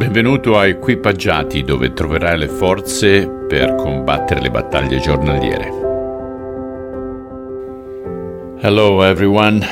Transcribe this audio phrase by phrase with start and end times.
[0.00, 5.68] Benvenuto a Equipaggiati dove troverai le forze per combattere le battaglie giornaliere.
[8.60, 9.62] Hello everyone,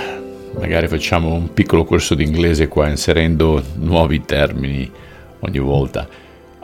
[0.53, 4.89] magari facciamo un piccolo corso di inglese qua inserendo nuovi termini
[5.39, 6.07] ogni volta.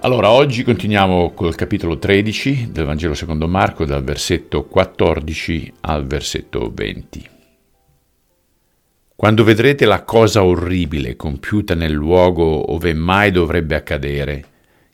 [0.00, 6.70] Allora, oggi continuiamo col capitolo 13 del Vangelo secondo Marco dal versetto 14 al versetto
[6.70, 7.33] 20.
[9.16, 14.44] Quando vedrete la cosa orribile compiuta nel luogo ove mai dovrebbe accadere,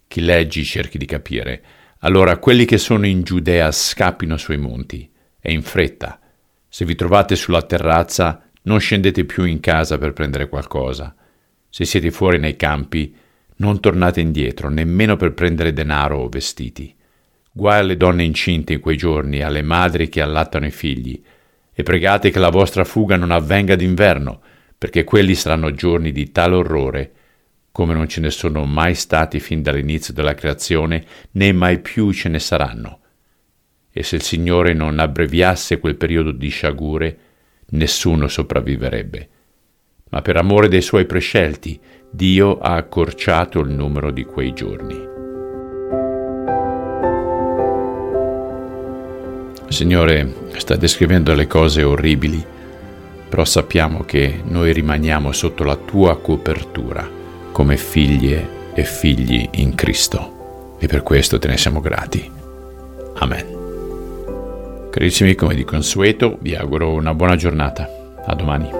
[0.06, 1.62] chi leggi cerchi di capire,
[2.00, 6.20] allora quelli che sono in Giudea scappino sui monti e in fretta.
[6.68, 11.14] Se vi trovate sulla terrazza, non scendete più in casa per prendere qualcosa.
[11.70, 13.14] Se siete fuori nei campi,
[13.56, 16.94] non tornate indietro, nemmeno per prendere denaro o vestiti.
[17.52, 21.22] Guai alle donne incinte in quei giorni, alle madri che allattano i figli,
[21.72, 24.40] e pregate che la vostra fuga non avvenga d'inverno,
[24.76, 27.12] perché quelli saranno giorni di tale orrore
[27.72, 32.28] come non ce ne sono mai stati fin dall'inizio della creazione, né mai più ce
[32.28, 32.98] ne saranno.
[33.90, 37.18] E se il Signore non abbreviasse quel periodo di sciagure,
[37.70, 39.28] nessuno sopravviverebbe.
[40.10, 45.09] Ma per amore dei suoi prescelti, Dio ha accorciato il numero di quei giorni.
[49.70, 52.44] Signore sta descrivendo le cose orribili,
[53.28, 57.08] però sappiamo che noi rimaniamo sotto la tua copertura
[57.52, 62.30] come figlie e figli in Cristo e per questo te ne siamo grati.
[63.14, 63.58] Amen.
[64.90, 67.88] Carissimi, come di consueto, vi auguro una buona giornata.
[68.26, 68.79] A domani.